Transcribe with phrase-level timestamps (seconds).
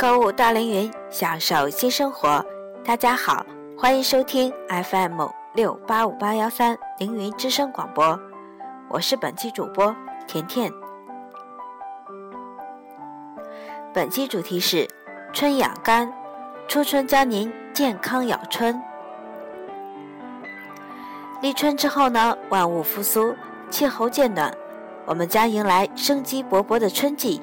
[0.00, 2.42] 购物大凌云，享受新生活。
[2.82, 3.44] 大家好，
[3.76, 8.18] 欢迎收听 FM 六八五八幺三凌云之声广播，
[8.88, 9.94] 我是本期主播
[10.26, 10.72] 甜甜。
[13.92, 14.88] 本期主题是
[15.34, 16.10] 春养肝，
[16.66, 18.82] 初春教您健康养春。
[21.42, 23.36] 立春之后呢，万物复苏，
[23.68, 24.50] 气候渐暖，
[25.04, 27.42] 我们将迎来生机勃勃的春季。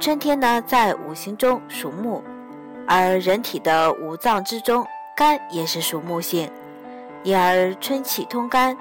[0.00, 2.22] 春天呢，在五行中属木，
[2.86, 4.86] 而人体的五脏之中，
[5.16, 6.50] 肝也是属木性，
[7.22, 8.76] 因而春气通肝。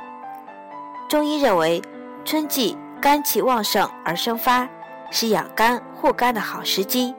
[1.07, 1.81] 中医认为，
[2.25, 4.67] 春季肝气旺盛而生发，
[5.11, 7.15] 是养肝护肝的好时机。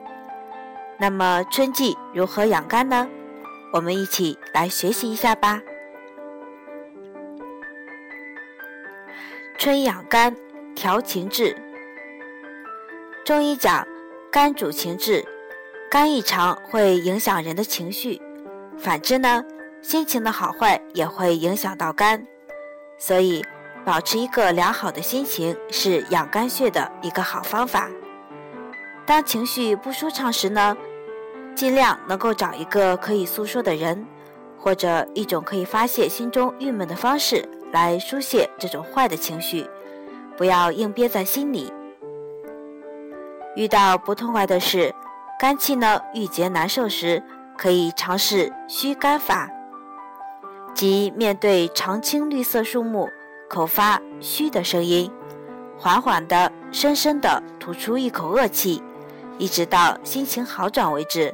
[0.97, 3.07] 那么，春季如何养肝呢？
[3.73, 5.61] 我们一起来学习一下吧。
[9.57, 10.35] 春养肝，
[10.75, 11.57] 调情志。
[13.25, 13.85] 中医讲。
[14.31, 15.25] 肝主情志，
[15.89, 18.21] 肝异常会影响人的情绪，
[18.77, 19.43] 反之呢，
[19.81, 22.27] 心情的好坏也会影响到肝，
[22.99, 23.43] 所以
[23.85, 27.89] 保持一个良好的心情是养肝血的一个好方法。
[29.07, 30.75] 当情绪不舒畅时呢，
[31.55, 34.05] 尽量能够找一个可以诉说的人，
[34.59, 39.65] 或者一种可以发泄心中郁闷的方式来疏泄这种坏的情绪，
[40.35, 41.71] 不要硬憋在心里。
[43.55, 44.93] 遇到不痛快的事，
[45.39, 47.23] 肝气呢郁结难受时，
[47.57, 49.49] 可以尝试虚肝法，
[50.73, 53.09] 即面对常青绿色树木，
[53.49, 55.09] 口发虚的声音，
[55.77, 58.83] 缓缓的、深深的吐出一口恶气，
[59.37, 61.33] 一直到心情好转为止。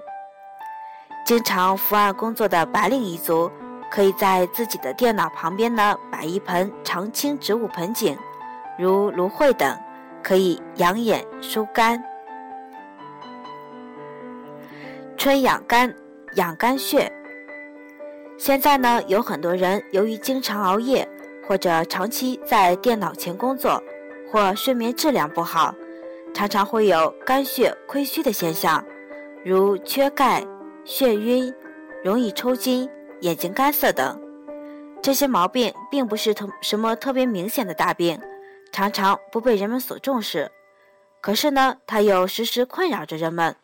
[1.26, 3.52] 经常伏案工作的白领一族，
[3.90, 8.16] 可以在自己的电脑旁边呢摆一盆常青植物盆景，
[8.78, 9.76] 如芦荟等，
[10.22, 12.04] 可以养眼疏肝。
[15.22, 15.96] 春养肝，
[16.34, 17.14] 养肝血。
[18.40, 21.08] 现在呢，有很多人由于经常熬夜，
[21.48, 23.80] 或者长期在电脑前工作，
[24.32, 25.76] 或睡眠质量不好，
[26.34, 28.84] 常常会有肝血亏虚的现象，
[29.46, 30.44] 如缺钙、
[30.88, 31.54] 眩晕、
[32.04, 32.90] 容易抽筋、
[33.20, 34.20] 眼睛干涩等。
[35.04, 38.20] 这些毛病并不是特什么特别明显的大病，
[38.72, 40.50] 常常不被人们所重视。
[41.22, 43.56] 可是呢，它又时时困扰着人们。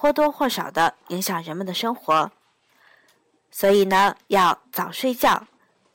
[0.00, 2.30] 或多或少的影响人们的生活，
[3.50, 5.42] 所以呢，要早睡觉，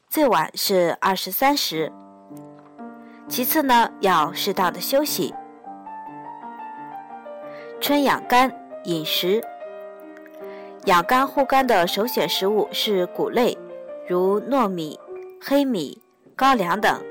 [0.07, 1.91] 最晚是二十三时。
[3.27, 5.33] 其次呢，要适当的休息。
[7.81, 9.43] 春养肝饮食，
[10.83, 13.57] 养肝护肝的首选食物是谷类，
[14.07, 14.99] 如糯米、
[15.41, 15.99] 黑米、
[16.35, 17.01] 高粱等；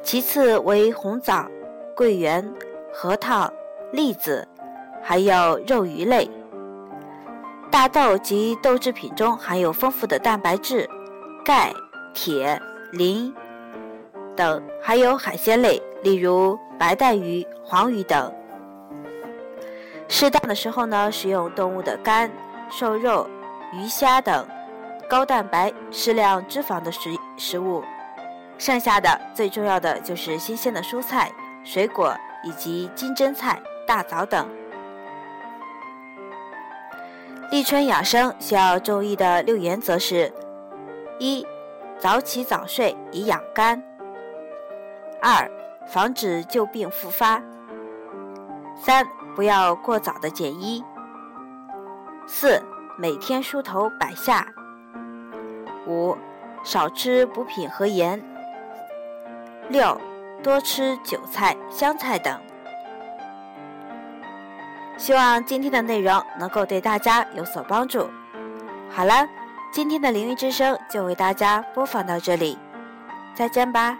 [0.00, 1.50] 其次为红枣、
[1.96, 2.54] 桂圆、
[2.92, 3.52] 核桃、
[3.90, 4.46] 栗子。
[5.02, 6.30] 还有肉鱼类，
[7.70, 10.88] 大豆及豆制品中含有丰富的蛋白质、
[11.44, 11.72] 钙、
[12.14, 12.60] 铁、
[12.92, 13.34] 磷
[14.36, 18.32] 等，还有海鲜类，例如白带鱼、黄鱼等。
[20.08, 22.30] 适当的时候呢，食用动物的肝、
[22.68, 23.28] 瘦肉、
[23.72, 24.46] 鱼虾等
[25.08, 27.82] 高蛋白、适量脂肪的食食物。
[28.58, 31.32] 剩下的最重要的就是新鲜的蔬菜、
[31.64, 34.46] 水果以及金针菜、大枣等。
[37.50, 40.32] 立春养生需要注意的六原则是：
[41.18, 41.44] 一、
[41.98, 43.82] 早起早睡以养肝；
[45.20, 45.50] 二、
[45.88, 47.42] 防止旧病复发；
[48.76, 50.80] 三、不要过早的减衣；
[52.24, 52.62] 四、
[52.96, 54.46] 每天梳头百下；
[55.88, 56.16] 五、
[56.62, 58.20] 少吃补品和盐；
[59.68, 60.00] 六、
[60.40, 62.40] 多吃韭菜、香菜等。
[65.00, 68.06] 希望今天的内容能够对大家有所帮助。
[68.90, 69.26] 好了，
[69.72, 72.58] 今天的凌云之声就为大家播放到这里，
[73.34, 73.96] 再见吧。